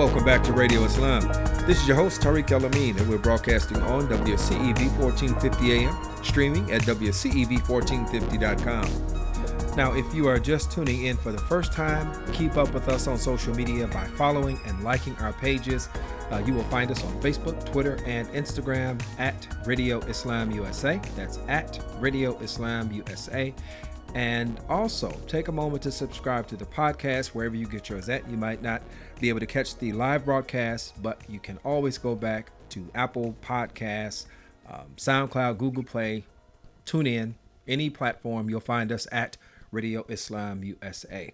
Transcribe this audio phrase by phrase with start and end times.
[0.00, 1.28] Welcome back to Radio Islam.
[1.66, 5.94] This is your host, Tariq El Amin, and we're broadcasting on WCEV 1450 AM,
[6.24, 9.76] streaming at WCEV1450.com.
[9.76, 13.08] Now, if you are just tuning in for the first time, keep up with us
[13.08, 15.90] on social media by following and liking our pages.
[16.30, 20.98] Uh, you will find us on Facebook, Twitter, and Instagram at Radio Islam USA.
[21.14, 23.52] That's at Radio Islam USA.
[24.14, 28.28] And also, take a moment to subscribe to the podcast wherever you get yours at.
[28.28, 28.82] You might not
[29.20, 33.36] be able to catch the live broadcast, but you can always go back to Apple
[33.42, 34.26] Podcasts,
[34.68, 36.24] um, SoundCloud, Google Play,
[36.84, 37.36] tune in,
[37.68, 38.50] any platform.
[38.50, 39.36] You'll find us at
[39.70, 41.32] Radio Islam USA.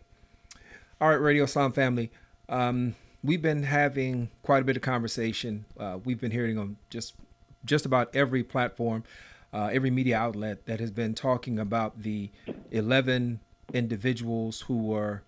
[1.01, 2.11] All right, Radio Islam family.
[2.49, 5.65] Um, we've been having quite a bit of conversation.
[5.79, 7.15] Uh, we've been hearing on just
[7.65, 9.03] just about every platform
[9.57, 12.31] uh, every media outlet that has been talking about the
[12.73, 13.41] 11
[13.73, 15.23] individuals who were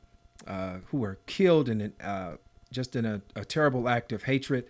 [0.47, 2.33] uh, who were killed in uh,
[2.71, 4.67] just in a, a, terrible act of hatred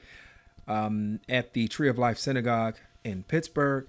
[0.68, 3.88] um, at the Tree of Life Synagogue in Pittsburgh,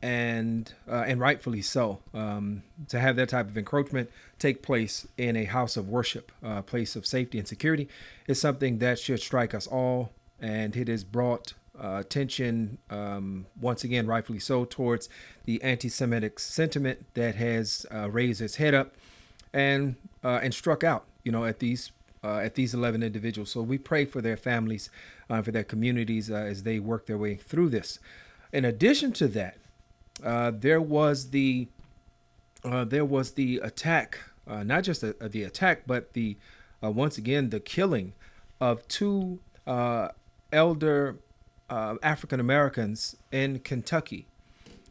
[0.00, 2.00] and uh, and rightfully so.
[2.14, 6.48] Um, to have that type of encroachment take place in a house of worship, a
[6.48, 7.86] uh, place of safety and security,
[8.26, 13.82] is something that should strike us all, and it has brought uh, attention, um, once
[13.82, 15.08] again, rightfully so, towards
[15.46, 18.94] the anti-Semitic sentiment that has uh, raised its head up
[19.52, 21.92] and uh, and struck out, you know, at these
[22.22, 23.50] uh, at these 11 individuals.
[23.50, 24.90] So we pray for their families,
[25.30, 27.98] uh, for their communities uh, as they work their way through this.
[28.52, 29.56] In addition to that,
[30.60, 31.68] there was the
[32.62, 36.36] there was the attack, not just the, the attack, but the
[36.82, 38.12] once again the killing
[38.60, 39.40] of two
[40.52, 41.16] elder
[41.72, 44.26] uh, African Americans in Kentucky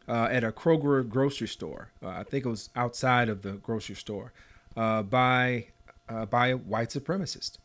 [0.07, 1.91] uh, at a Kroger grocery store.
[2.03, 4.33] Uh, I think it was outside of the grocery store
[4.75, 5.67] uh, by
[6.09, 7.59] uh, by a white supremacist.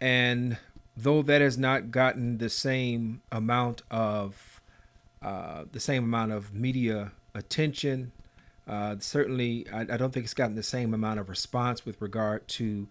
[0.00, 0.56] And
[0.96, 4.62] though that has not gotten the same amount of
[5.20, 8.12] uh, the same amount of media attention,
[9.00, 12.88] certainly I, I, don't think it's gotten the same amount of response with regard to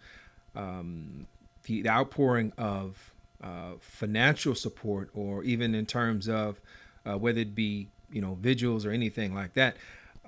[0.55, 1.25] um,
[1.63, 3.13] the, the outpouring of
[3.43, 6.59] uh, financial support or even in terms of
[7.05, 9.77] uh, whether it be you know vigils or anything like that.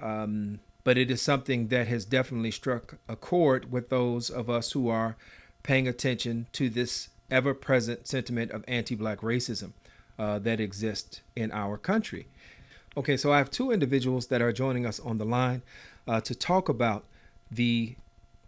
[0.01, 4.71] Um, but it is something that has definitely struck a chord with those of us
[4.71, 5.15] who are
[5.61, 9.73] paying attention to this ever-present sentiment of anti-black racism
[10.17, 12.27] uh, that exists in our country.
[12.97, 15.61] Okay so i have two individuals that are joining us on the line
[16.07, 17.05] uh, to talk about
[17.49, 17.95] the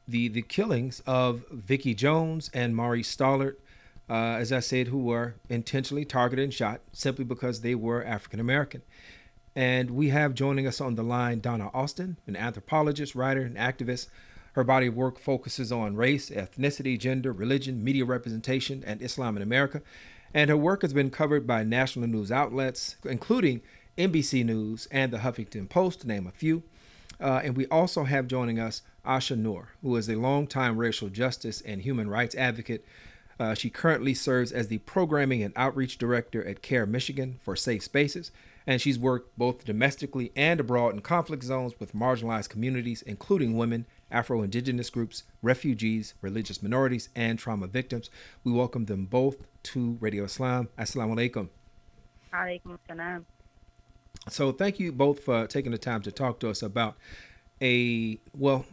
[0.07, 3.55] the the killings of Vicki Jones and Maurice Stallard
[4.09, 8.39] uh, as I said, who were intentionally targeted and shot simply because they were African
[8.39, 8.81] American.
[9.55, 14.07] And we have joining us on the line Donna Austin, an anthropologist, writer, and activist.
[14.53, 19.43] Her body of work focuses on race, ethnicity, gender, religion, media representation, and Islam in
[19.43, 19.81] America.
[20.33, 23.61] And her work has been covered by national news outlets, including
[23.97, 26.63] NBC News and the Huffington Post, to name a few.
[27.21, 31.61] Uh, and we also have joining us Asha Noor, who is a longtime racial justice
[31.61, 32.83] and human rights advocate
[33.39, 37.83] uh, she currently serves as the Programming and Outreach Director at CAIR Michigan for Safe
[37.83, 38.31] Spaces,
[38.65, 43.85] and she's worked both domestically and abroad in conflict zones with marginalized communities, including women,
[44.11, 48.09] Afro Indigenous groups, refugees, religious minorities, and trauma victims.
[48.43, 50.69] We welcome them both to Radio Islam.
[50.77, 51.49] Assalamu alaikum.
[52.33, 53.25] Alaikum salam.
[54.29, 56.95] So, thank you both for taking the time to talk to us about
[57.61, 58.65] a, well,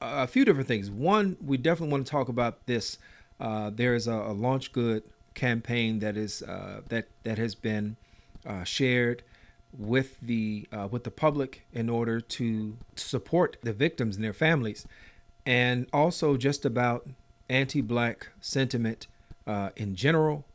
[0.00, 0.90] a few different things.
[0.90, 2.98] One, we definitely want to talk about this
[3.40, 5.02] uh, there is a, a, LaunchGood
[5.34, 7.96] campaign that is uh, that that has been
[8.46, 9.22] uh, shared
[9.76, 14.86] with the uh, with the public in order to support the victims and their families,
[15.44, 17.06] and also just about
[17.48, 19.06] anti-black sentiment
[19.46, 20.46] uh, in general,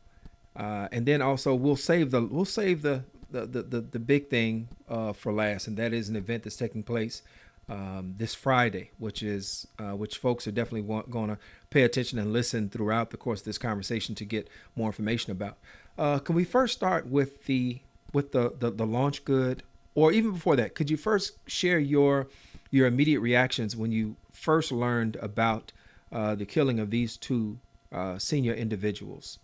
[0.56, 4.68] and then also we'll save the we'll save the the the, the, the big thing
[5.14, 7.22] for last, and that is an event that's taking place
[7.68, 11.38] um, this Friday, which is uh, which folks are definitely going to
[11.70, 15.56] pay attention and listen throughout the course of this conversation to get more information about.
[15.96, 17.80] Uh, can we first start with the
[18.12, 19.60] with the, the the LaunchGood,
[19.94, 20.74] or even before that?
[20.74, 22.28] Could you first share your
[22.70, 25.72] your immediate reactions when you first learned about
[26.10, 27.58] uh, the killing of these two
[27.92, 29.38] uh, senior individuals?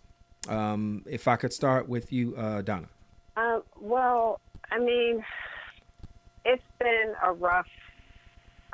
[0.47, 2.87] Um, if I could start with you, uh, Donna.
[3.37, 4.39] Uh, well,
[4.71, 5.23] I mean,
[6.45, 7.67] it's been a rough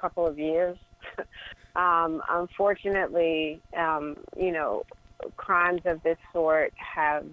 [0.05, 0.77] couple of years.
[1.75, 4.83] um, unfortunately, um, you know,
[5.35, 7.25] crimes of this sort have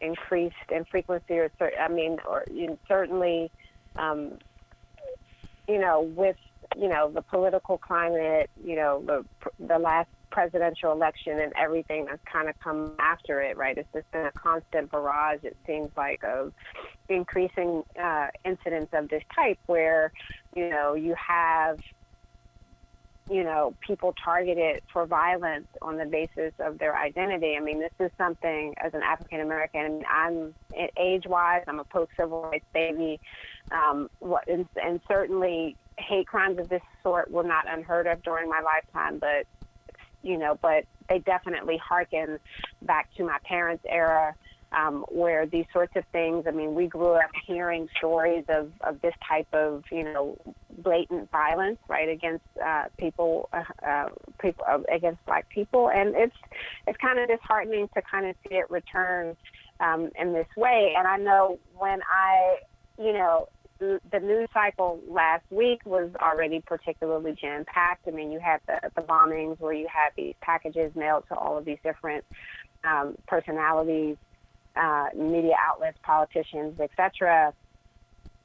[0.00, 3.50] increased in frequency, or I mean, or you know, certainly,
[3.96, 4.38] um,
[5.68, 6.36] you know, with
[6.74, 9.24] you know the political climate, you know, the
[9.60, 13.78] the last presidential election and everything that's kind of come after it, right?
[13.78, 16.52] It's just been a constant barrage, it seems like, of
[17.08, 20.12] increasing uh, incidents of this type where,
[20.54, 21.78] you know, you have
[23.28, 27.56] you know, people targeted for violence on the basis of their identity.
[27.56, 30.54] I mean, this is something as an African American, I'm
[30.96, 33.20] age wise, I'm a post civil rights baby.
[33.72, 38.48] Um, what, and, and certainly hate crimes of this sort were not unheard of during
[38.48, 39.46] my lifetime, but,
[40.22, 42.38] you know, but they definitely harken
[42.82, 44.34] back to my parents' era
[44.72, 46.44] um, where these sorts of things.
[46.46, 50.36] I mean, we grew up hearing stories of, of this type of, you know,
[50.78, 54.08] blatant violence, right, against uh, people, uh, uh,
[54.40, 56.36] people uh, against black people, and it's
[56.86, 59.36] it's kind of disheartening to kind of see it return
[59.80, 60.94] um, in this way.
[60.96, 62.58] And I know when I,
[62.98, 63.48] you know.
[63.78, 68.08] The news cycle last week was already particularly jam packed.
[68.08, 71.58] I mean, you had the, the bombings where you had these packages mailed to all
[71.58, 72.24] of these different
[72.84, 74.16] um, personalities
[74.76, 77.52] uh, media outlets, politicians, etc.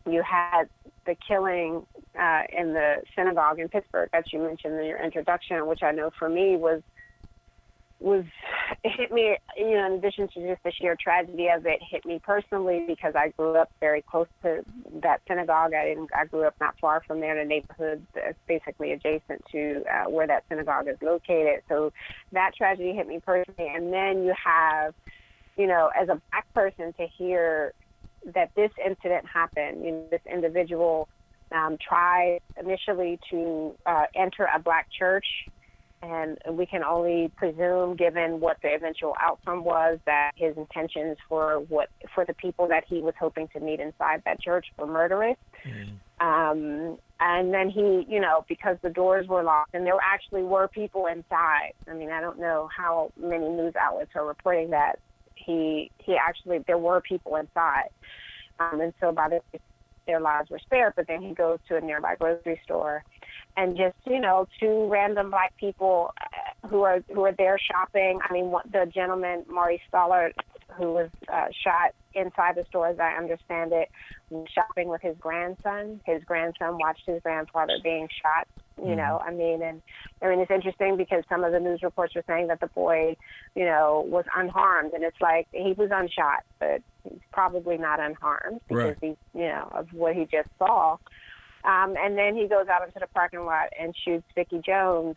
[0.09, 0.65] You had
[1.05, 1.85] the killing
[2.19, 6.11] uh, in the synagogue in Pittsburgh that you mentioned in your introduction, which I know
[6.17, 6.81] for me was
[8.01, 8.25] was
[8.83, 9.37] it hit me.
[9.55, 13.13] You know, in addition to just the sheer tragedy of it, hit me personally because
[13.15, 14.63] I grew up very close to
[15.01, 15.73] that synagogue.
[15.73, 16.09] I didn't.
[16.15, 20.09] I grew up not far from there in a neighborhood that's basically adjacent to uh,
[20.09, 21.61] where that synagogue is located.
[21.69, 21.93] So
[22.31, 24.93] that tragedy hit me personally, and then you have
[25.57, 27.73] you know, as a black person to hear
[28.33, 31.07] that this incident happened, you know, this individual
[31.51, 35.25] um, tried initially to uh, enter a black church,
[36.01, 41.59] and we can only presume, given what the eventual outcome was, that his intentions for
[41.69, 45.37] what for the people that he was hoping to meet inside that church were murderous.
[45.65, 45.99] Mm.
[46.21, 50.67] Um, and then he, you know, because the doors were locked and there actually were
[50.67, 51.73] people inside.
[51.87, 54.99] I mean, I don't know how many news outlets are reporting that,
[55.45, 57.89] he he actually there were people inside,
[58.59, 59.59] um, and so by the
[60.07, 60.93] their lives were spared.
[60.95, 63.03] But then he goes to a nearby grocery store,
[63.57, 68.19] and just you know two random black people uh, who are who are there shopping.
[68.27, 70.33] I mean, the gentleman Maurice Stallard,
[70.77, 73.89] who was uh, shot inside the store, as I understand it,
[74.53, 76.01] shopping with his grandson.
[76.05, 78.47] His grandson watched his grandfather being shot
[78.81, 78.97] you mm-hmm.
[78.97, 79.81] know, I mean, and
[80.21, 83.15] I mean, it's interesting because some of the news reports are saying that the boy,
[83.55, 88.61] you know, was unharmed, and it's like he was unshot, but he's probably not unharmed
[88.67, 88.97] because right.
[89.01, 90.97] he's, you know, of what he just saw.
[91.63, 95.15] Um, and then he goes out into the parking lot and shoots Vicky Jones.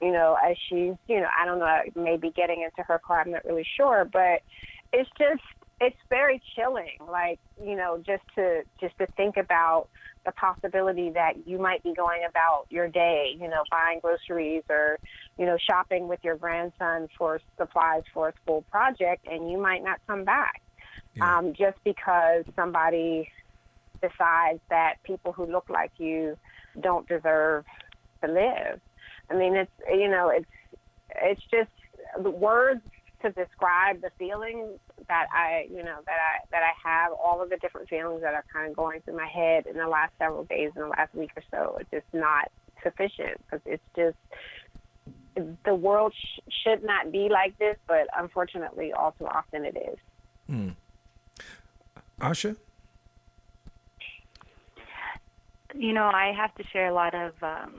[0.00, 3.20] You know, as she's, you know, I don't know, maybe getting into her car.
[3.20, 4.42] I'm not really sure, but
[4.92, 5.42] it's just,
[5.80, 6.98] it's very chilling.
[7.08, 9.88] Like, you know, just to just to think about
[10.28, 14.98] the possibility that you might be going about your day, you know, buying groceries or,
[15.38, 19.82] you know, shopping with your grandson for supplies for a school project, and you might
[19.82, 20.60] not come back
[21.14, 21.38] yeah.
[21.38, 23.30] um, just because somebody
[24.02, 26.36] decides that people who look like you
[26.78, 27.64] don't deserve
[28.22, 28.78] to live.
[29.30, 30.46] I mean, it's you know, it's
[31.22, 31.70] it's just
[32.22, 32.82] the words
[33.22, 37.50] to describe the feelings that I, you know, that I that I have, all of
[37.50, 40.44] the different feelings that are kind of going through my head in the last several
[40.44, 42.50] days, in the last week or so, it's just not
[42.82, 44.16] sufficient because it's just
[45.64, 49.98] the world sh- should not be like this, but unfortunately, all too often it is.
[50.46, 50.68] Hmm.
[52.20, 52.56] Asha.
[55.74, 57.74] You know, I have to share a lot of um,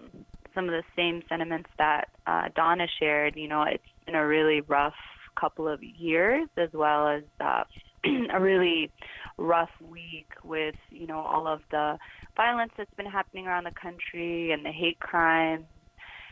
[0.53, 3.35] some of the same sentiments that uh, Donna shared.
[3.35, 4.93] You know, it's been a really rough
[5.39, 7.63] couple of years, as well as uh,
[8.33, 8.91] a really
[9.37, 11.97] rough week with you know all of the
[12.35, 15.65] violence that's been happening around the country and the hate crimes.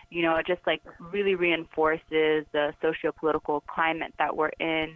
[0.09, 4.93] You know, it just like really reinforces the socio-political climate that we're in.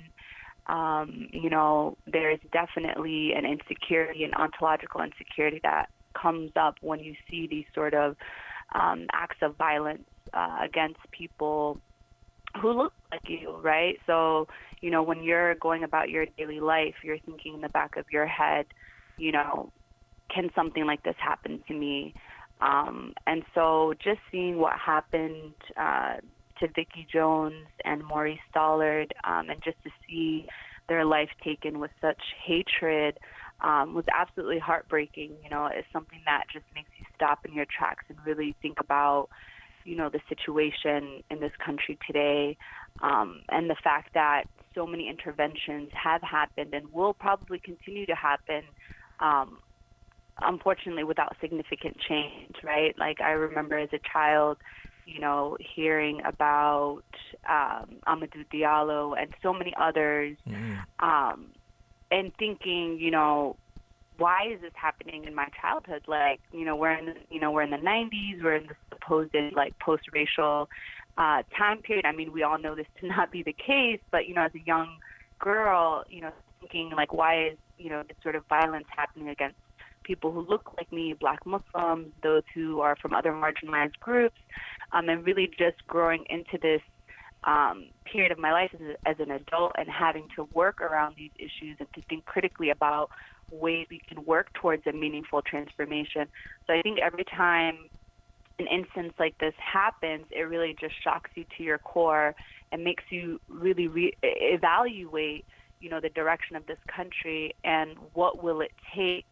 [0.68, 5.88] Um, you know, there's definitely an insecurity, an ontological insecurity that
[6.20, 8.16] comes up when you see these sort of
[8.74, 11.82] um, acts of violence uh, against people
[12.60, 13.98] who look like you, right?
[14.08, 14.48] So,
[14.82, 18.06] you know, when you're going about your daily life, you're thinking in the back of
[18.12, 18.66] your head,
[19.18, 19.72] you know,
[20.34, 22.14] can something like this happen to me?
[22.62, 26.16] Um, and so just seeing what happened uh,
[26.60, 30.48] to Vicky Jones and Maurice Stallard um, and just to see
[30.88, 33.18] their life taken with such hatred
[33.62, 35.36] um, was absolutely heartbreaking.
[35.44, 38.80] You know, it's something that just makes you stop in your tracks and really think
[38.80, 39.30] about
[39.86, 42.58] you know, the situation in this country today,
[43.02, 44.44] um, and the fact that
[44.76, 48.64] so many interventions have happened and will probably continue to happen,
[49.20, 49.60] um,
[50.42, 52.98] unfortunately, without significant change, right?
[52.98, 54.58] Like I remember as a child
[55.06, 57.04] you know, hearing about
[57.50, 61.06] um, Amadou Diallo and so many others, mm-hmm.
[61.06, 61.48] um,
[62.12, 63.56] and thinking, you know,
[64.22, 66.04] why is this happening in my childhood?
[66.08, 68.76] Like, you know, we're in the, you know, we're in the 90s, we're in the
[68.94, 70.70] supposed like post-racial
[71.18, 72.06] uh, time period.
[72.06, 74.52] I mean, we all know this to not be the case, but you know, as
[74.56, 74.98] a young
[75.40, 79.58] girl, you know, thinking like, why is you know this sort of violence happening against
[80.04, 84.38] people who look like me, Black Muslims, those who are from other marginalized groups,
[84.94, 86.82] um, and really just growing into this
[87.44, 91.32] um, period of my life as, as an adult and having to work around these
[91.38, 93.10] issues and to think critically about
[93.52, 96.28] ways we can work towards a meaningful transformation.
[96.68, 97.90] So I think every time
[98.60, 102.36] an instance like this happens, it really just shocks you to your core
[102.72, 105.46] and makes you really re- evaluate,
[105.80, 109.26] you know, the direction of this country and what will it take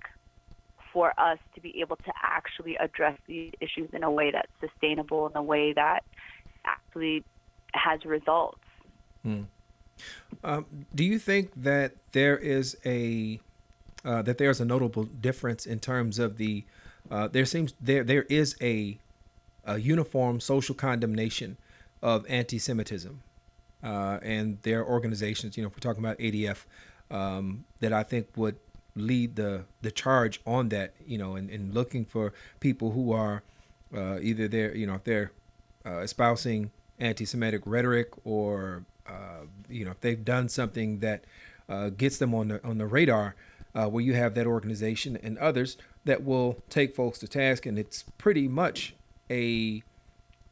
[0.91, 5.27] for us to be able to actually address these issues in a way that's sustainable,
[5.27, 5.99] in a way that
[6.65, 7.23] actually
[7.73, 8.59] has results.
[9.23, 9.43] Hmm.
[10.43, 13.39] Um, do you think that there is a
[14.05, 16.63] uh, that there's a notable difference in terms of the
[17.11, 18.97] uh, there seems there there is a,
[19.65, 21.57] a uniform social condemnation
[22.01, 23.21] of anti-Semitism,
[23.83, 26.57] uh, and there are organizations, you know, if we're talking about ADL,
[27.11, 28.57] um, that I think would
[28.95, 33.43] lead the the charge on that, you know, and, and looking for people who are
[33.95, 35.31] uh, either they're, you know, if they're
[35.85, 41.23] uh, espousing anti-Semitic rhetoric or, uh, you know, if they've done something that
[41.67, 43.35] uh, gets them on the on the radar,
[43.75, 47.77] uh, where you have that organization and others that will take folks to task, and
[47.77, 48.95] it's pretty much
[49.29, 49.83] a,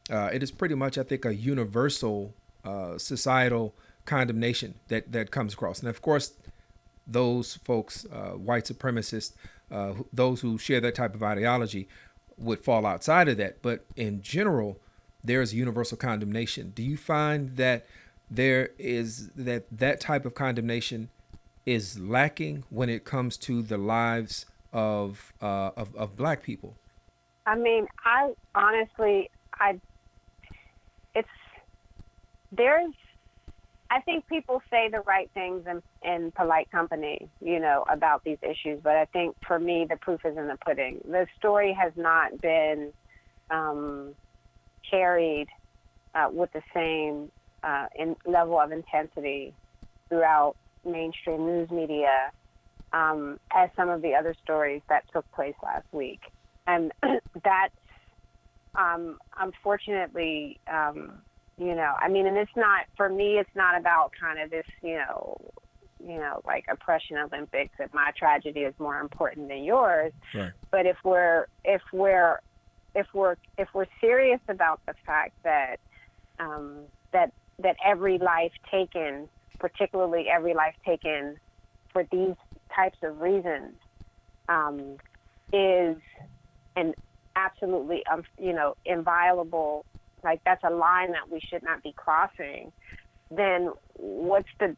[0.08, 2.34] it is pretty much, I think, a universal
[2.96, 3.74] societal
[4.04, 6.32] condemnation that that comes across, and of course
[7.10, 9.32] those folks, uh, white supremacists,
[9.70, 11.88] uh, those who share that type of ideology,
[12.36, 13.62] would fall outside of that.
[13.62, 14.78] But in general,
[15.22, 16.72] there is universal condemnation.
[16.74, 17.86] Do you find that
[18.30, 21.10] there is that that type of condemnation
[21.66, 26.76] is lacking when it comes to the lives of uh, of, of black people?
[27.46, 29.80] I mean, I honestly, I
[31.14, 31.28] it's
[32.52, 32.92] there's
[33.90, 38.36] I think people say the right things in, in polite company, you know, about these
[38.42, 38.80] issues.
[38.82, 41.00] But I think for me, the proof is in the pudding.
[41.06, 42.92] The story has not been
[43.50, 44.14] um,
[44.90, 45.48] carried
[46.14, 47.30] uh, with the same
[47.62, 49.54] uh, in level of intensity
[50.08, 52.30] throughout mainstream news media
[52.92, 56.20] um, as some of the other stories that took place last week.
[56.66, 56.92] And
[57.44, 57.68] that,
[58.74, 61.20] um, unfortunately, um,
[61.58, 64.64] you know i mean and it's not for me it's not about kind of this
[64.82, 65.36] you know
[65.98, 70.52] you know like oppression olympics that my tragedy is more important than yours right.
[70.70, 72.40] but if we're if we're
[72.98, 75.76] if we're if we're serious about the fact that
[76.38, 76.80] um,
[77.12, 79.28] that that every life taken
[79.58, 81.36] particularly every life taken
[81.92, 82.34] for these
[82.74, 83.74] types of reasons
[84.48, 84.96] um,
[85.52, 85.96] is
[86.76, 86.94] an
[87.36, 89.84] absolutely um, you know inviolable
[90.24, 92.72] like that's a line that we should not be crossing,
[93.30, 94.76] then what's the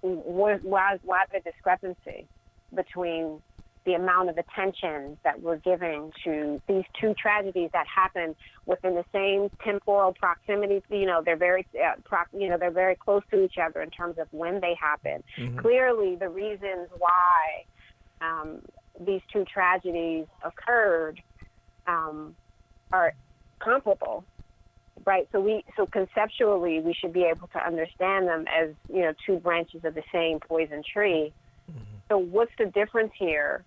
[0.00, 2.26] what, why why the discrepancy
[2.74, 3.40] between
[3.84, 9.04] the amount of attention that we're giving to these two tragedies that happen within the
[9.12, 10.82] same temporal proximity.
[10.90, 13.90] You know, they're very, uh, pro, you know, they're very close to each other in
[13.90, 15.22] terms of when they happen.
[15.38, 15.58] Mm-hmm.
[15.58, 17.64] Clearly, the reasons why
[18.20, 18.60] um,
[19.00, 21.20] these two tragedies occurred
[21.86, 22.36] um,
[22.92, 23.14] are
[23.60, 24.24] comparable
[25.06, 25.28] right?
[25.32, 29.38] So we so conceptually we should be able to understand them as you know two
[29.38, 31.32] branches of the same poison tree.
[32.10, 33.64] So what's the difference here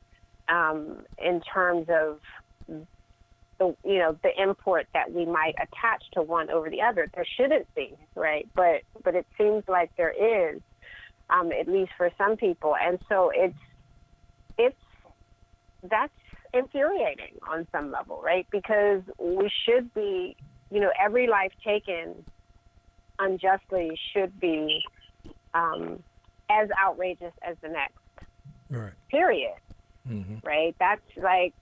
[0.49, 2.19] um, in terms of
[2.67, 7.09] the you know the import that we might attach to one over the other?
[7.13, 8.47] There shouldn't be, right?
[8.55, 10.61] But but it seems like there is,
[11.29, 13.57] um, at least for some people, and so it's
[14.57, 14.75] it's
[15.89, 16.11] that's
[16.53, 18.45] infuriating on some level, right?
[18.51, 20.35] Because we should be
[20.73, 22.25] you know, every life taken
[23.19, 24.81] unjustly should be
[25.53, 26.03] um,
[26.49, 28.02] as outrageous as the next.
[28.73, 28.93] Right.
[29.09, 29.53] Period.
[30.09, 30.45] Mm-hmm.
[30.45, 30.75] Right.
[30.79, 31.53] That's like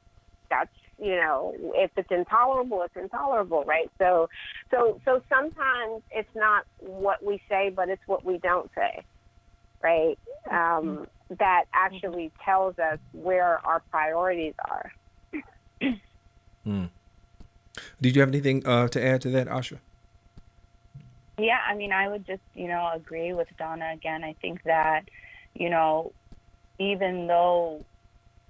[0.49, 4.29] that's you know if it's intolerable it's intolerable right so
[4.69, 9.01] so so sometimes it's not what we say but it's what we don't say
[9.81, 10.19] right
[10.51, 11.07] um,
[11.39, 14.91] that actually tells us where our priorities are
[16.67, 16.89] mm.
[18.01, 19.77] Did you have anything uh, to add to that, Asha?
[21.37, 24.23] Yeah, I mean, I would just, you know, agree with Donna again.
[24.23, 25.03] I think that,
[25.55, 26.11] you know,
[26.81, 27.85] even though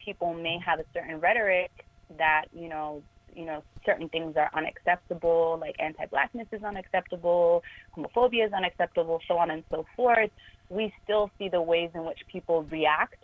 [0.04, 1.70] people may have a certain rhetoric
[2.18, 3.04] that, you know,
[3.36, 7.62] you know, certain things are unacceptable, like anti-blackness is unacceptable,
[7.96, 10.30] homophobia is unacceptable, so on and so forth,
[10.70, 13.22] we still see the ways in which people react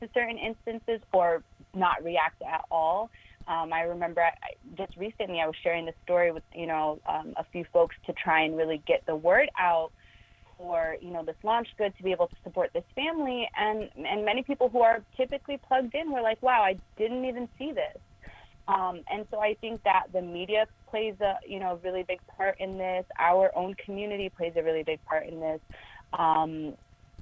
[0.00, 1.42] to certain instances or
[1.74, 3.10] not react at all.
[3.48, 4.32] Um, I remember I,
[4.76, 8.12] just recently I was sharing this story with you know um, a few folks to
[8.12, 9.90] try and really get the word out
[10.58, 13.48] for you know this launch good to be able to support this family.
[13.56, 17.48] And and many people who are typically plugged in were like wow I didn't even
[17.58, 18.02] see this.
[18.66, 22.60] Um, and so I think that the media plays a you know really big part
[22.60, 23.06] in this.
[23.18, 25.60] Our own community plays a really big part in this.
[26.12, 26.74] Um,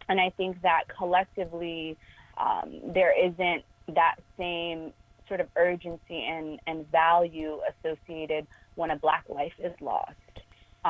[0.09, 1.97] and I think that collectively
[2.38, 3.64] um, there isn't
[3.95, 4.93] that same
[5.28, 10.12] sort of urgency and, and value associated when a black life is lost.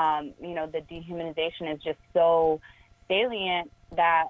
[0.01, 2.61] Um, you know, the dehumanization is just so
[3.09, 4.27] salient that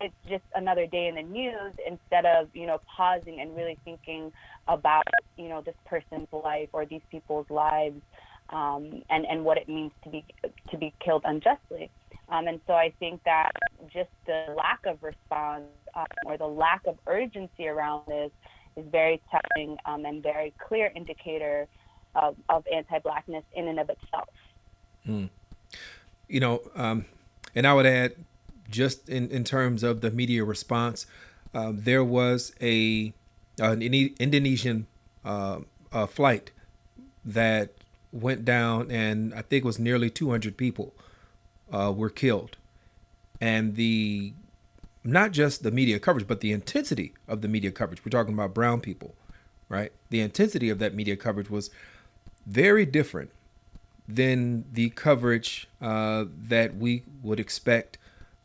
[0.00, 4.32] it's just another day in the news instead of, you know, pausing and really thinking
[4.76, 5.06] about,
[5.36, 8.00] you know, this person's life or these people's lives
[8.58, 10.24] um, and, and what it means to be
[10.70, 11.90] to be killed unjustly.
[12.32, 13.50] Um, and so I think that
[13.92, 18.30] just the lack of response um, or the lack of urgency around this
[18.76, 21.66] is very telling um, and very clear indicator
[22.14, 24.28] of, of anti-blackness in and of itself.
[25.08, 25.30] Mm.
[26.28, 27.06] You know, um,
[27.54, 28.14] and I would add,
[28.70, 31.06] just in, in terms of the media response,
[31.54, 33.12] um, there was a
[33.58, 34.86] an Indonesian
[35.24, 35.60] uh,
[36.08, 36.50] flight
[37.24, 37.70] that
[38.12, 40.94] went down, and I think it was nearly 200 people
[41.72, 42.56] uh, were killed,
[43.40, 44.32] and the
[45.02, 48.04] not just the media coverage, but the intensity of the media coverage.
[48.04, 49.14] We're talking about brown people,
[49.68, 49.92] right?
[50.10, 51.70] The intensity of that media coverage was
[52.46, 53.30] very different
[54.14, 57.98] than the coverage uh, that we would expect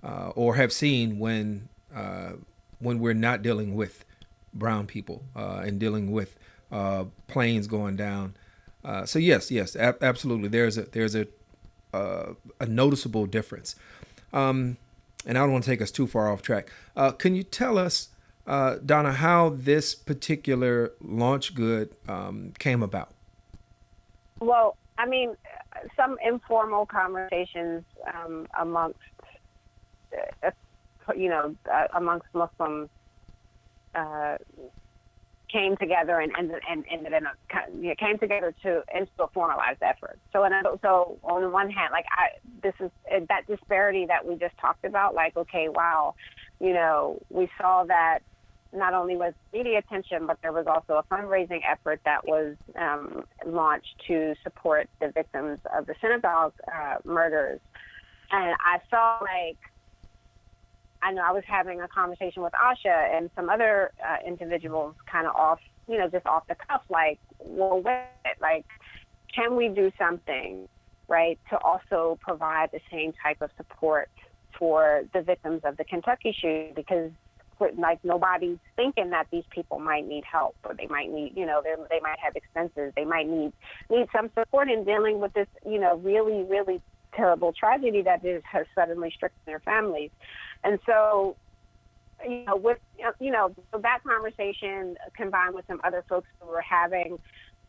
[0.03, 2.33] uh, or have seen when uh,
[2.79, 4.05] when we're not dealing with
[4.53, 6.37] brown people uh, and dealing with
[6.71, 8.35] uh, planes going down.
[9.05, 10.49] So yes, yes, ab- absolutely.
[10.49, 11.27] There's a there's a
[11.93, 13.75] a noticeable difference.
[14.33, 14.77] Um,
[15.25, 16.69] and I don't want to take us too far off track.
[17.17, 18.09] Can you tell us,
[18.45, 23.11] uh, Donna, how this particular LaunchGood um, came about?
[24.39, 25.35] Well, I mean,
[25.95, 27.83] some informal conversations
[28.13, 28.99] um, amongst,
[30.43, 30.51] uh,
[31.15, 32.89] you know, uh, amongst Muslim
[33.93, 34.37] uh,
[35.51, 37.31] came together and ended and ended in a
[37.79, 40.19] you know, came together to a formalized effort.
[40.33, 42.27] So and so on the one hand, like I
[42.63, 42.91] this is
[43.29, 45.13] that disparity that we just talked about.
[45.13, 46.15] Like okay, wow,
[46.59, 48.19] you know, we saw that
[48.73, 53.23] not only was media attention, but there was also a fundraising effort that was um,
[53.45, 57.59] launched to support the victims of the synagogue uh, murders.
[58.31, 59.57] And I saw like
[61.05, 65.27] I know I was having a conversation with Asha and some other uh, individuals kind
[65.27, 68.07] of off, you know, just off the cuff, like, well, wait,
[68.41, 68.65] like,
[69.33, 70.67] can we do something,
[71.07, 74.09] right, to also provide the same type of support
[74.57, 76.73] for the victims of the Kentucky shooting?
[76.75, 77.11] Because
[77.77, 81.61] like nobody's thinking that these people might need help or they might need you know
[81.63, 83.53] they might have expenses they might need
[83.89, 86.81] need some support in dealing with this you know really really
[87.15, 90.11] terrible tragedy that is, has suddenly stricken their families
[90.65, 91.37] and so,
[92.27, 92.79] you know, with
[93.19, 97.19] you know that conversation combined with some other folks who were having,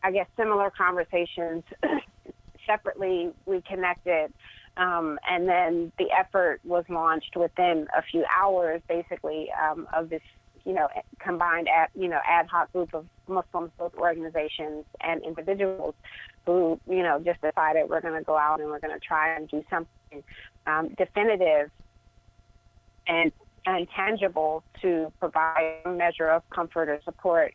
[0.03, 1.63] I guess, similar conversations
[2.65, 4.33] separately, we connected.
[4.77, 10.21] Um, and then the effort was launched within a few hours, basically, um, of this,
[10.65, 10.87] you know,
[11.19, 15.95] combined, ad, you know, ad hoc group of Muslims, both organizations and individuals,
[16.45, 19.35] who, you know, just decided we're going to go out and we're going to try
[19.35, 20.23] and do something
[20.67, 21.71] um, definitive
[23.07, 23.31] and,
[23.65, 27.53] and tangible to provide a measure of comfort or support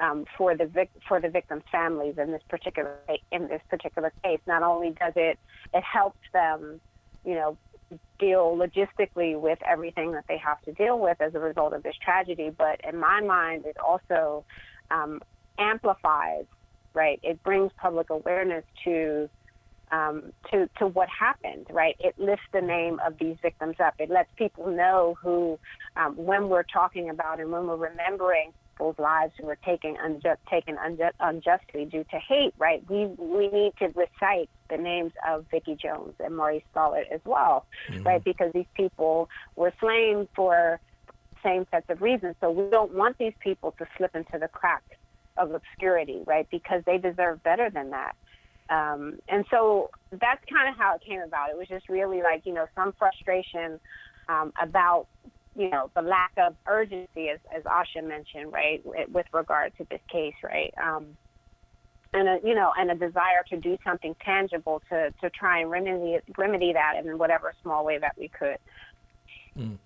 [0.00, 2.96] um, for the vic- for the victims' families in this particular
[3.30, 4.40] in this particular case.
[4.46, 5.38] Not only does it
[5.72, 6.80] it helps them,
[7.24, 7.56] you know,
[8.18, 11.94] deal logistically with everything that they have to deal with as a result of this
[12.02, 14.44] tragedy, but in my mind, it also
[14.90, 15.20] um,
[15.58, 16.44] amplifies.
[16.96, 19.28] Right, it brings public awareness to
[19.90, 21.66] um, to to what happened.
[21.70, 23.94] Right, it lifts the name of these victims up.
[23.98, 25.58] It lets people know who,
[25.96, 30.40] um, when we're talking about and when we're remembering people's lives who were taken unjust,
[30.50, 32.54] taken unjust, unjustly due to hate.
[32.58, 37.20] Right, we we need to recite the names of Vicki Jones and Maurice Smollett as
[37.24, 37.66] well.
[37.88, 38.02] Mm-hmm.
[38.02, 40.80] Right, because these people were slain for
[41.42, 42.34] same sets of reasons.
[42.40, 44.96] So we don't want these people to slip into the cracks
[45.36, 46.48] of obscurity, right?
[46.50, 48.16] Because they deserve better than that.
[48.70, 51.50] Um, and so that's kind of how it came about.
[51.50, 53.78] It was just really like, you know, some frustration
[54.28, 55.06] um, about,
[55.56, 60.00] you know, the lack of urgency, as, as Asha mentioned, right, with regard to this
[60.10, 60.74] case, right?
[60.82, 61.16] Um,
[62.14, 65.70] and a you know and a desire to do something tangible to to try and
[65.70, 68.56] remedy remedy that in whatever small way that we could.
[69.58, 69.78] Mm.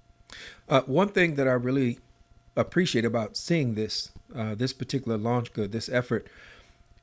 [0.69, 1.99] Uh, one thing that I really
[2.55, 6.27] appreciate about seeing this uh, this particular LaunchGood this effort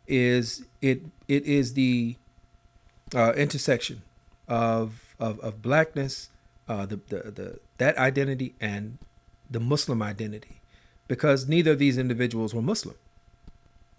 [0.08, 2.16] is it it is the
[3.16, 4.04] uh, intersection
[4.48, 6.30] of of, of blackness
[6.68, 8.98] uh, the, the the that identity and
[9.50, 10.62] the Muslim identity
[11.08, 12.96] because neither of these individuals were Muslim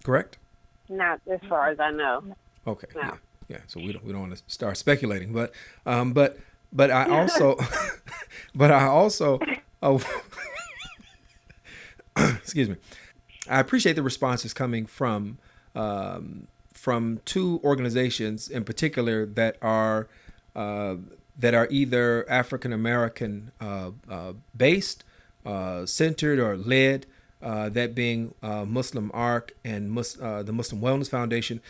[0.02, 0.38] correct
[0.88, 2.22] not as far as I know.
[2.66, 2.86] Okay.
[2.94, 3.00] No.
[3.00, 3.14] Yeah.
[3.48, 3.58] Yeah.
[3.66, 5.52] So we don't we don't want to start speculating, but
[5.84, 6.38] um, but
[6.72, 7.56] but I also,
[8.54, 9.38] but I also,
[9.82, 10.02] oh,
[12.16, 12.76] excuse me.
[13.48, 15.38] I appreciate the responses coming from
[15.74, 20.08] um, from two organizations in particular that are
[20.56, 20.96] uh,
[21.38, 25.04] that are either African American uh, uh, based,
[25.44, 27.06] uh, centered, or led
[27.42, 31.60] uh, that being uh, Muslim ARC and Mus- the Muslim Wellness Foundation.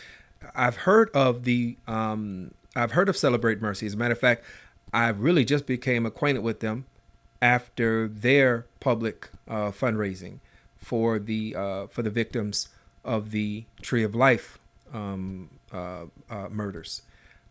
[0.55, 3.85] I've heard of the um, I've heard of Celebrate Mercy.
[3.85, 4.43] As a matter of fact,
[4.93, 6.85] I really just became acquainted with them
[7.41, 10.39] after their public fundraising
[10.77, 11.53] for the
[11.91, 12.69] for the victims
[13.03, 14.59] of the Tree of Life
[14.93, 15.49] um,
[16.49, 17.01] murders.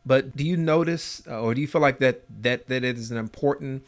[0.07, 3.19] But do you notice, or do you feel like that that that it is an
[3.19, 3.83] important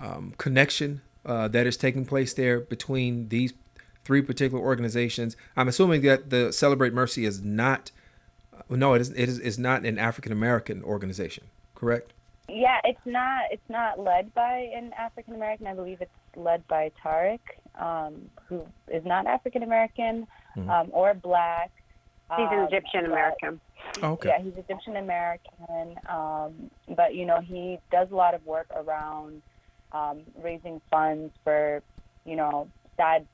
[0.00, 3.52] um, connection uh, that is taking place there between these
[4.04, 5.36] three particular organizations.
[5.56, 7.90] I'm assuming that the Celebrate Mercy is not.
[8.52, 9.10] Uh, no, it is.
[9.10, 9.38] It is.
[9.38, 12.12] It's not an African American organization, correct?
[12.48, 13.44] Yeah, it's not.
[13.50, 15.66] It's not led by an African American.
[15.66, 17.40] I believe it's led by Tariq,
[17.76, 20.70] um, who is not African American mm-hmm.
[20.70, 21.70] um, or black.
[22.36, 23.60] He's an um, Egyptian American.
[24.02, 24.28] Oh, okay.
[24.28, 25.96] Yeah, he's Egyptian American.
[26.08, 29.42] Um, but you know, he does a lot of work around
[29.92, 31.82] um, raising funds for,
[32.24, 33.26] you know, sad,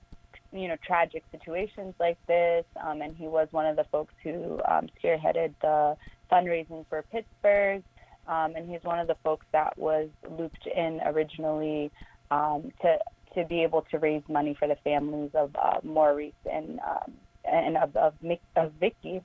[0.52, 2.64] you know, tragic situations like this.
[2.82, 5.96] Um, and he was one of the folks who um, spearheaded the
[6.32, 7.82] fundraising for Pittsburgh.
[8.26, 11.90] Um, and he's one of the folks that was looped in originally
[12.30, 12.98] um, to
[13.35, 17.12] to be able to raise money for the families of uh, Maurice and um,
[17.46, 19.22] and of of, Mick, of Vicky.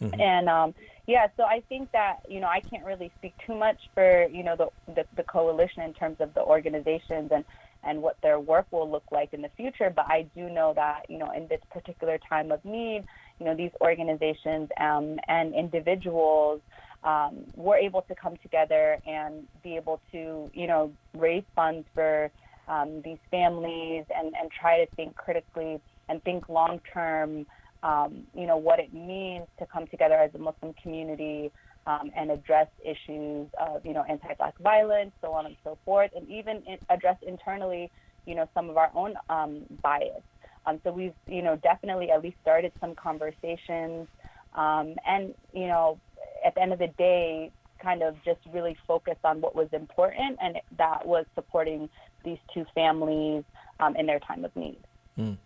[0.00, 0.20] Mm-hmm.
[0.20, 0.74] And um,
[1.06, 4.42] yeah, so I think that you know I can't really speak too much for you
[4.42, 7.44] know the, the the coalition in terms of the organizations and
[7.84, 9.90] and what their work will look like in the future.
[9.94, 13.04] But I do know that you know in this particular time of need,
[13.38, 16.60] you know these organizations um, and individuals
[17.04, 22.30] um, were able to come together and be able to you know raise funds for
[22.68, 27.46] um, these families and and try to think critically and think long term
[27.82, 31.50] um, you know, what it means to come together as a Muslim community
[31.86, 36.28] um, and address issues of, you know, anti-black violence, so on and so forth, and
[36.28, 37.90] even in, address internally,
[38.26, 40.22] you know, some of our own um, bias.
[40.66, 44.06] Um, so we've, you know, definitely at least started some conversations,
[44.54, 45.98] um, and you know,
[46.44, 47.50] at the end of the day,
[47.82, 51.88] kind of just really focused on what was important, and that was supporting
[52.24, 53.44] these two families
[53.80, 54.78] um, in their time of need.
[55.18, 55.38] Mm.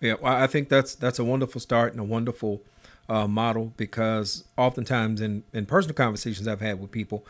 [0.00, 2.62] Yeah, well, I think that's that's a wonderful start and a wonderful
[3.08, 7.26] uh, model because oftentimes in in personal conversations I've had with people,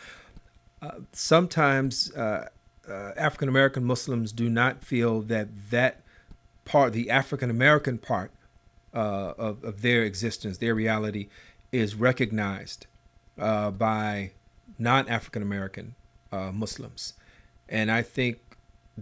[0.82, 2.48] uh, sometimes uh,
[2.88, 6.02] uh African American Muslims do not feel that that
[6.64, 8.30] part, the African American part
[8.94, 11.28] uh, of of their existence, their reality,
[11.72, 12.86] is recognized
[13.38, 14.32] uh, by
[14.78, 15.94] non African American
[16.30, 17.14] Muslims,
[17.70, 18.38] and I think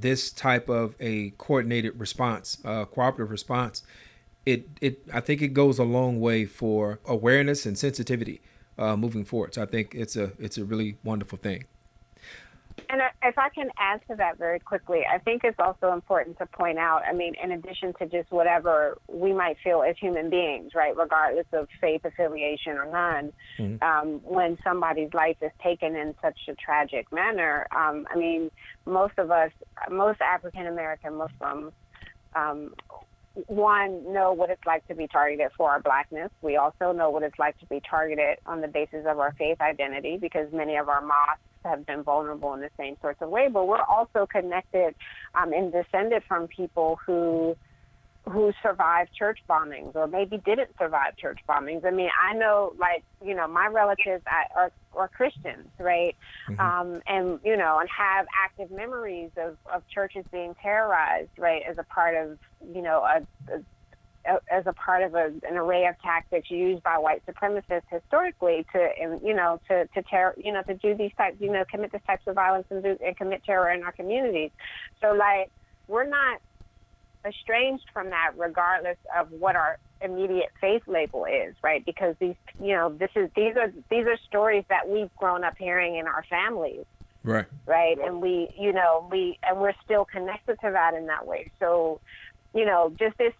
[0.01, 3.83] this type of a coordinated response, uh, cooperative response,
[4.45, 8.41] it it I think it goes a long way for awareness and sensitivity
[8.79, 9.55] uh, moving forward.
[9.55, 11.65] So I think it's a it's a really wonderful thing.
[12.89, 16.47] And if I can add to that very quickly, I think it's also important to
[16.47, 20.73] point out, I mean, in addition to just whatever we might feel as human beings,
[20.75, 23.83] right, regardless of faith affiliation or none, mm-hmm.
[23.83, 28.51] um, when somebody's life is taken in such a tragic manner, um, I mean,
[28.85, 29.51] most of us,
[29.91, 31.73] most African American Muslims,
[32.35, 32.75] um,
[33.49, 36.31] one know what it's like to be targeted for our blackness.
[36.41, 39.61] We also know what it's like to be targeted on the basis of our faith
[39.61, 43.49] identity because many of our mosques have been vulnerable in the same sorts of way.
[43.53, 44.95] But we're also connected
[45.35, 47.57] um, and descended from people who
[48.29, 51.85] who survived church bombings or maybe didn't survive church bombings.
[51.85, 54.25] I mean, I know like, you know, my relatives
[54.57, 56.17] are are Christians, right?
[56.49, 56.61] Mm-hmm.
[56.61, 61.79] Um, and you know, and have active memories of, of churches being terrorized, right, as
[61.79, 62.39] a part of,
[62.75, 63.23] you know, a,
[63.55, 63.63] a
[64.51, 68.89] as a part of a, an array of tactics used by white supremacists historically to,
[69.23, 72.01] you know, to to terror, you know, to do these types, you know, commit these
[72.07, 74.51] types of violence and, do, and commit terror in our communities.
[75.01, 75.51] So, like,
[75.89, 76.41] we're not
[77.27, 81.85] estranged from that, regardless of what our immediate faith label is, right?
[81.85, 85.55] Because these, you know, this is these are these are stories that we've grown up
[85.59, 86.85] hearing in our families,
[87.25, 87.47] Right.
[87.67, 87.99] right?
[87.99, 91.51] And we, you know, we and we're still connected to that in that way.
[91.59, 92.01] So,
[92.55, 93.33] you know, just this.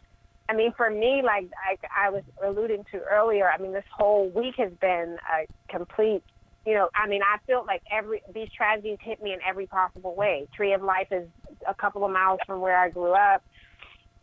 [0.49, 4.29] I mean, for me, like I, I was alluding to earlier, I mean, this whole
[4.31, 6.23] week has been a complete
[6.67, 10.17] you know, I mean, I feel like every these tragedies hit me in every possible
[10.17, 10.49] way.
[10.55, 11.29] Tree of Life is
[11.67, 13.45] a couple of miles from where I grew up.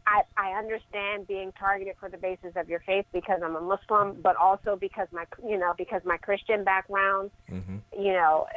[0.06, 4.22] I, I understand being targeted for the basis of your faith because I'm a Muslim,
[4.22, 8.02] but also because my, you know, because my Christian background, Mm-hmm.
[8.02, 8.48] you know,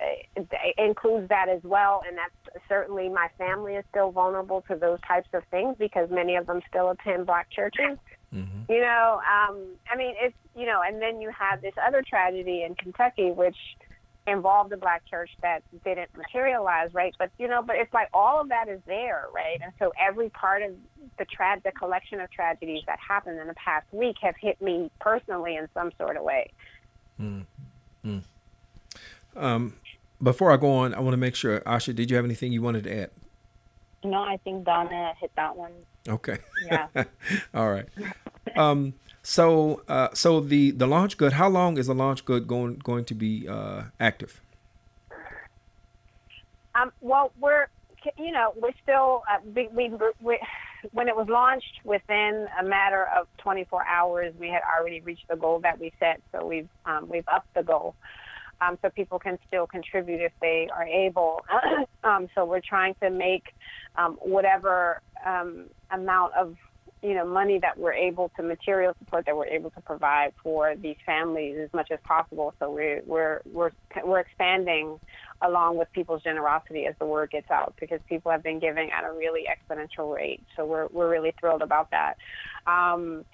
[0.78, 2.02] includes that as well.
[2.06, 6.37] And that's certainly my family is still vulnerable to those types of things because many
[6.37, 7.98] of them still attend black churches.
[8.35, 8.72] Mm-hmm.
[8.72, 12.64] You know, um, I mean, it's you know, and then you have this other tragedy
[12.66, 13.56] in Kentucky, which
[14.26, 17.14] involved a black church that didn't materialize, right?
[17.18, 19.60] But you know, but it's like all of that is there, right?
[19.62, 20.72] And so every part of
[21.18, 24.90] the tra- the collection of tragedies that happened in the past week have hit me
[25.00, 26.50] personally in some sort of way.
[29.36, 29.74] Um,
[30.22, 32.62] before I go on, I want to make sure, Asha, did you have anything you
[32.62, 33.10] wanted to add?
[34.02, 35.72] No, I think Donna hit that one.
[36.08, 36.38] Okay.
[36.64, 36.86] Yeah.
[37.54, 37.86] All right.
[38.56, 38.94] Um,
[39.26, 41.32] so, uh, so the the LaunchGood.
[41.32, 44.40] How long is the LaunchGood going going to be uh, active?
[46.76, 47.66] Um, well, we're,
[48.18, 50.38] you know, we're still, uh, we, we, we,
[50.92, 55.36] when it was launched within a matter of 24 hours, we had already reached the
[55.36, 56.20] goal that we set.
[56.32, 57.94] So we've, um, we've upped the goal.
[58.60, 61.44] Um, so people can still contribute if they are able.
[62.04, 63.54] um, so we're trying to make
[63.96, 66.56] um, whatever um, amount of
[67.06, 70.74] you know money that we're able to material support that we're able to provide for
[70.74, 72.52] these families as much as possible.
[72.58, 73.70] So we're we're we're
[74.04, 74.98] we're expanding
[75.40, 79.04] along with people's generosity as the word gets out because people have been giving at
[79.04, 80.42] a really exponential rate.
[80.56, 82.16] So we're we're really thrilled about that.
[82.66, 83.24] Um,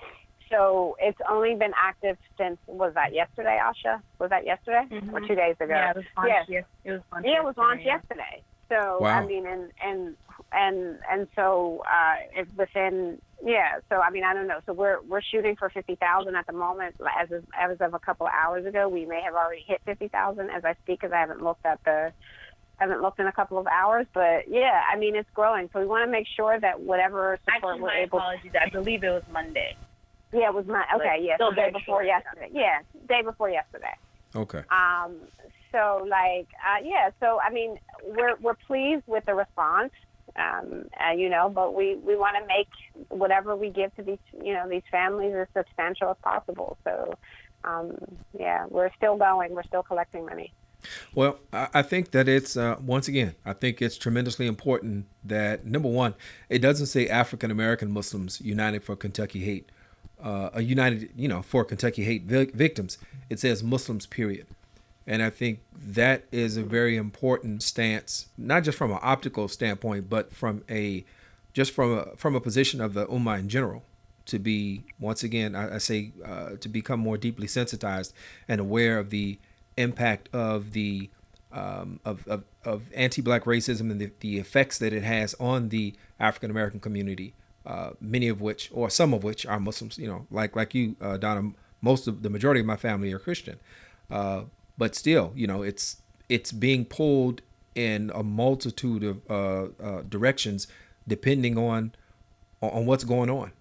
[0.50, 4.02] so it's only been active since was that yesterday, Asha?
[4.18, 5.28] Was that yesterday or Mhm.
[5.28, 5.72] two days ago?
[5.72, 6.30] Yeah, it was launched.
[6.30, 6.46] Yes.
[6.48, 6.64] Yes.
[6.85, 7.28] It was launched.
[7.28, 8.42] Yeah, it was launched yesterday, yesterday.
[8.68, 9.20] So Wow.
[9.20, 10.16] I mean, and and
[10.52, 12.16] and and so uh,
[12.56, 13.81] within yeah.
[13.88, 14.61] So I mean, I don't know.
[14.66, 16.96] So we're we're shooting for fifty thousand at the moment.
[17.20, 20.09] As of, as of a couple of hours ago, we may have already hit fifty
[20.09, 22.12] thousand as I speak, because I haven't looked at the
[22.78, 24.07] haven't looked in a couple of hours.
[24.12, 25.68] But yeah, I mean, it's growing.
[25.72, 28.18] So we want to make sure that whatever support Actually, we're my able.
[28.18, 28.52] apologies.
[28.61, 29.76] I believe it was Monday.
[30.33, 31.18] Yeah, it was my okay.
[31.18, 32.20] Like, Yeah, still so day before short, yeah.
[32.24, 32.48] yesterday.
[32.52, 33.94] Yeah, day before yesterday.
[34.35, 34.62] Okay.
[34.70, 35.16] Um,
[35.70, 39.92] so like, uh, yeah, so I mean, we're we're pleased with the response,
[40.37, 42.68] um, uh, you know, but we we want to make
[43.09, 46.79] whatever we give to these, you know, these families as substantial as possible.
[46.85, 47.14] So,
[47.64, 47.97] um,
[48.38, 49.55] yeah, we're still going.
[49.55, 50.53] We're still collecting money.
[51.14, 55.88] Well, I think that it's uh, once again, I think it's tremendously important that number
[55.88, 56.14] one,
[56.49, 59.71] it doesn't say African American Muslims United for Kentucky Hate,
[60.21, 62.99] uh, a united, you know, for Kentucky Hate vic- victims.
[63.31, 64.47] It says Muslims, period.
[65.07, 70.09] And I think that is a very important stance, not just from an optical standpoint,
[70.09, 71.05] but from a
[71.53, 73.83] just from a from a position of the ummah in general
[74.25, 78.15] to be once again I, I say uh, to become more deeply sensitized
[78.49, 79.38] and aware of the
[79.77, 81.11] impact of the
[81.53, 85.95] um, of, of, of anti-black racism and the, the effects that it has on the
[86.19, 87.35] African American community,
[87.67, 89.99] uh, many of which or some of which are Muslims.
[89.99, 91.53] You know, like like you, uh, Donna.
[91.85, 93.59] Most of the majority of my family are Christian,
[94.09, 94.43] uh,
[94.78, 97.42] but still, you know, it's it's being pulled
[97.74, 100.66] in a multitude of uh, uh, directions
[101.06, 101.92] depending on
[102.61, 103.52] on what's going on.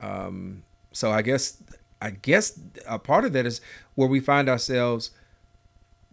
[0.00, 1.62] Um, so I guess
[2.00, 3.60] I guess a part of that is
[3.94, 5.10] where we find ourselves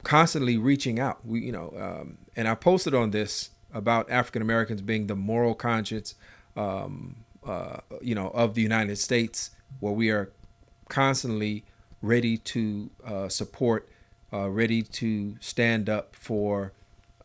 [0.03, 1.25] constantly reaching out.
[1.25, 5.55] We you know, um, and I posted on this about African Americans being the moral
[5.55, 6.15] conscience,
[6.55, 10.31] um, uh, you know, of the United States, where we are
[10.89, 11.63] constantly
[12.01, 13.87] ready to uh, support,
[14.33, 16.73] uh, ready to stand up for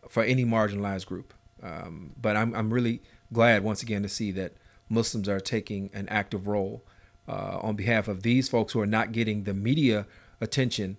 [0.08, 1.34] for any marginalized group.
[1.62, 4.52] Um, but I'm I'm really glad once again to see that
[4.88, 6.82] Muslims are taking an active role
[7.28, 10.06] uh, on behalf of these folks who are not getting the media
[10.40, 10.96] attention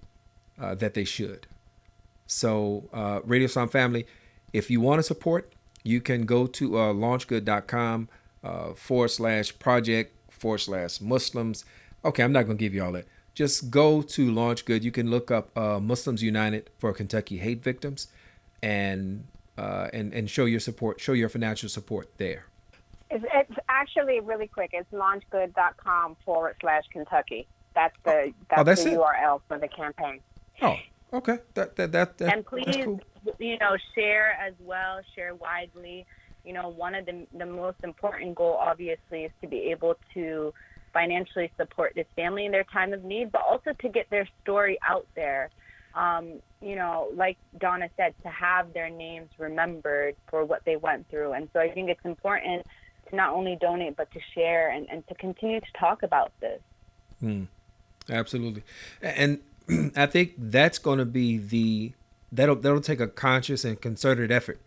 [0.59, 1.47] uh, that they should.
[2.25, 4.05] So, uh, Radio Islam family,
[4.51, 8.09] if you want to support, you can go to uh, launchgood.com
[8.43, 11.63] uh, forward slash project forward slash Muslims.
[12.03, 13.05] Okay, I'm not going to give you all that.
[13.37, 14.81] Just go to LaunchGood.
[14.81, 18.07] You can look up uh, Muslims United for Kentucky Hate Victims,
[18.63, 19.25] and
[19.59, 22.45] uh, and and show your support, show your financial support there.
[23.11, 24.71] It's, it's actually really quick.
[24.73, 27.45] It's launchgood.com forward slash Kentucky.
[27.75, 28.97] That's the that's, Oh, that's the it?
[28.97, 30.19] URL for the campaign.
[30.63, 30.77] Oh,
[31.13, 31.37] okay.
[31.53, 32.99] That that that, that and please, cool.
[33.37, 36.07] you know, share as well, share widely.
[36.43, 40.55] You know, one of the the most important goal, obviously, is to be able to
[40.97, 44.79] financially support this family in their time of need, but also to get their story
[44.87, 45.51] out there.
[45.93, 51.07] Um, you know, like Donna said, to have their names remembered for what they went
[51.09, 51.33] through.
[51.33, 52.65] And so I think it's important
[53.09, 56.59] to not only donate, but to share and, and to continue to talk about this.
[57.19, 57.43] Hmm.
[58.09, 58.63] Absolutely.
[59.01, 59.39] And
[59.95, 61.93] I think that's going to be the,
[62.31, 64.61] that'll, that'll take a conscious and concerted effort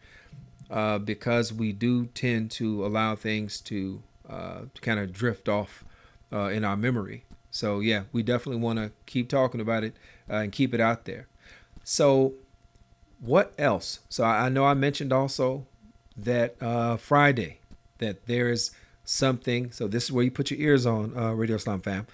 [0.70, 5.84] uh, because we do tend to allow things to, uh, to kind of drift off
[6.32, 7.24] uh, in our memory.
[7.50, 9.94] So yeah, we definitely want to keep talking about it
[10.28, 11.26] uh, and keep it out there.
[11.84, 12.34] So
[13.20, 14.00] what else?
[14.08, 15.66] So I, I know I mentioned also
[16.16, 17.60] that uh, Friday
[17.98, 18.70] that there is
[19.04, 19.72] something.
[19.72, 22.06] So this is where you put your ears on, uh, Radio Islam fam.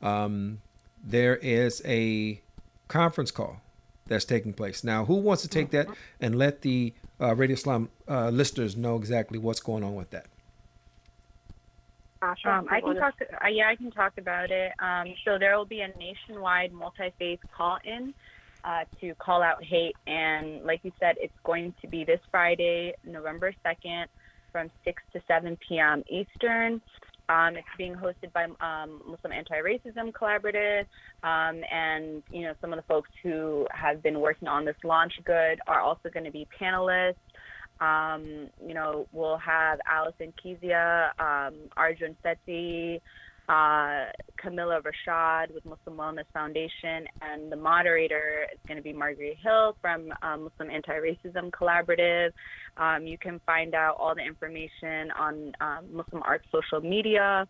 [0.00, 0.60] Um,
[1.02, 2.40] there is a
[2.88, 3.60] conference call
[4.06, 5.04] that's taking place now.
[5.04, 5.88] Who wants to take that
[6.20, 10.26] and let the uh, Radio Islam uh, listeners know exactly what's going on with that?
[12.44, 13.14] Um, I can talk.
[13.20, 14.72] Uh, yeah, I can talk about it.
[14.78, 18.14] Um, so there will be a nationwide multi-faith call-in
[18.64, 22.94] uh, to call out hate, and like you said, it's going to be this Friday,
[23.04, 24.06] November second,
[24.52, 26.02] from six to seven p.m.
[26.08, 26.80] Eastern.
[27.28, 30.84] Um, it's being hosted by um, Muslim Anti-Racism Collaborative,
[31.22, 35.12] um, and you know some of the folks who have been working on this launch
[35.24, 37.14] good are also going to be panelists.
[37.80, 43.00] Um, you know, we'll have Alison Kysia, um, Arjun Sethi,
[43.48, 44.06] uh,
[44.42, 49.76] Kameelah Rashad with Muslim Wellness Foundation, and the moderator is going to be Margari Hill
[49.82, 52.32] from um, Muslim Anti-Racism Collaborative.
[52.76, 57.46] Um, you can find out all the information on um, Muslim ARC social media,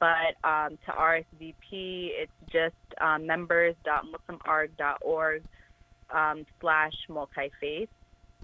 [0.00, 5.44] but um, to RSVP, it's just uh, members.muslimarc.org
[6.10, 7.88] um, slash multi-faith.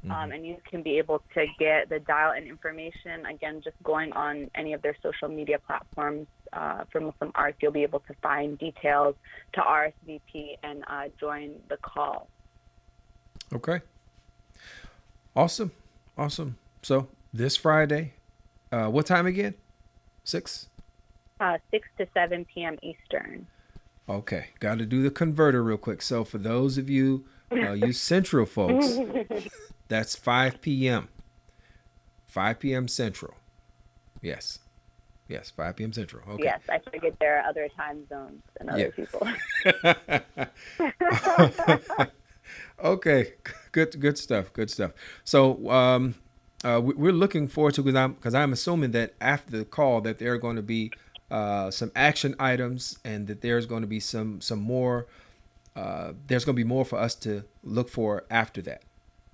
[0.04, 0.22] Um, mm-hmm.
[0.22, 4.50] Um, and you can be able to get the dial-in information again just going on
[4.54, 7.54] any of their social media platforms uh, for Muslim ARC.
[7.60, 9.14] You'll be able to find details
[9.54, 12.28] to RSVP and uh, join the call.
[13.52, 13.80] Okay.
[15.36, 15.72] Awesome,
[16.16, 16.58] awesome.
[16.82, 18.14] So this Friday,
[18.70, 19.54] uh, what time again?
[20.22, 20.68] Six.
[21.40, 22.78] Uh, six to seven p.m.
[22.82, 23.46] Eastern.
[24.08, 26.02] Okay, got to do the converter real quick.
[26.02, 28.98] So for those of you, uh, you Central folks.
[29.94, 31.06] That's 5 p.m.
[32.26, 32.88] 5 p.m.
[32.88, 33.34] Central.
[34.20, 34.58] Yes.
[35.28, 35.92] Yes, 5 p.m.
[35.92, 36.28] Central.
[36.32, 36.42] Okay.
[36.42, 38.96] Yes, I forget there are other time zones than other yeah.
[38.96, 39.28] people.
[42.84, 43.34] okay,
[43.70, 44.52] good, good stuff.
[44.52, 44.90] Good stuff.
[45.22, 46.16] So, um,
[46.64, 50.18] uh, we're looking forward to because I'm because I'm assuming that after the call that
[50.18, 50.90] there are going to be
[51.30, 55.06] uh, some action items and that there's going to be some some more.
[55.76, 58.82] Uh, there's going to be more for us to look for after that.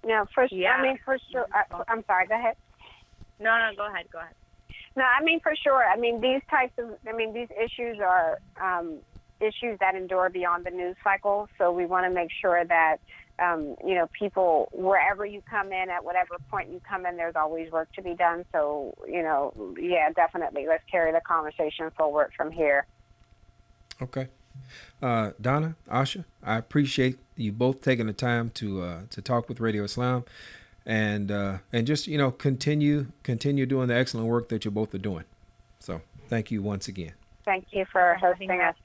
[0.04, 0.72] No, for yeah.
[0.72, 1.46] I mean for sure.
[1.52, 2.26] I, uh, I'm sorry.
[2.26, 2.56] Go ahead.
[3.38, 4.06] No, no, go ahead.
[4.10, 4.34] Go ahead.
[4.96, 5.84] No, I mean for sure.
[5.84, 6.96] I mean these types of.
[7.06, 8.98] I mean these issues are um,
[9.40, 11.48] issues that endure beyond the news cycle.
[11.58, 12.96] So we want to make sure that
[13.38, 17.36] um, you know people wherever you come in at whatever point you come in, there's
[17.36, 18.44] always work to be done.
[18.52, 20.66] So you know, yeah, definitely.
[20.66, 22.86] Let's carry the conversation forward from here.
[24.02, 24.28] Okay.
[25.02, 29.60] Uh, Donna, Asha, I appreciate you both taking the time to uh, to talk with
[29.60, 30.24] Radio Islam,
[30.84, 34.94] and uh, and just you know continue continue doing the excellent work that you both
[34.94, 35.24] are doing.
[35.78, 37.12] So thank you once again.
[37.44, 38.76] Thank you for hosting us.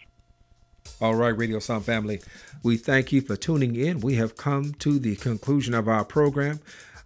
[1.01, 2.21] All right, Radio Islam family,
[2.63, 3.99] we thank you for tuning in.
[3.99, 6.59] We have come to the conclusion of our program.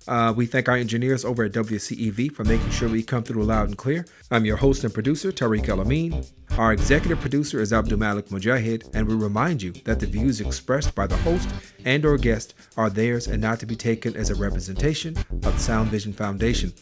[0.07, 3.67] Uh, we thank our engineers over at WCEV for making sure we come through loud
[3.67, 4.05] and clear.
[4.31, 6.27] I'm your host and producer, Tariq Alameen.
[6.57, 10.95] Our executive producer is Abdul Malik Mujahid, and we remind you that the views expressed
[10.95, 11.49] by the host
[11.85, 15.89] and or guest are theirs and not to be taken as a representation of Sound
[15.89, 16.73] Vision Foundation.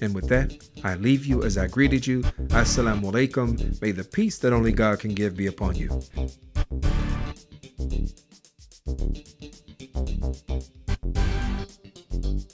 [0.00, 2.22] And with that, I leave you as I greeted you.
[2.50, 3.80] Assalamu alaikum.
[3.80, 6.02] May the peace that only God can give be upon you.
[8.86, 9.18] Thank
[12.22, 12.53] you.